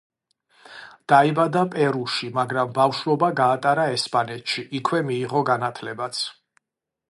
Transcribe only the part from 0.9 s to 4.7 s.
დაიბადა პერუში, მაგრამ ბავშვობა გაატარა ესპანეთში,